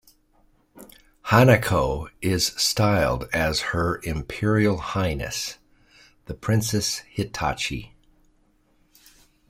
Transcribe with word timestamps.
Hanako 1.25 2.09
is 2.23 2.47
styled 2.57 3.29
as 3.31 3.59
"Her 3.69 4.01
Imperial 4.03 4.77
Highness" 4.77 5.59
The 6.25 6.33
Princess 6.33 7.03
Hitachi. 7.07 7.93